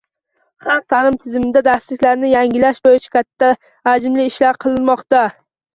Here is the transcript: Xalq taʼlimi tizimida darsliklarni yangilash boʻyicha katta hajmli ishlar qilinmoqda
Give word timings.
Xalq 0.67 0.87
taʼlimi 0.93 1.19
tizimida 1.25 1.63
darsliklarni 1.69 2.33
yangilash 2.33 2.83
boʻyicha 2.89 3.15
katta 3.19 3.53
hajmli 3.91 4.29
ishlar 4.33 4.63
qilinmoqda 4.69 5.27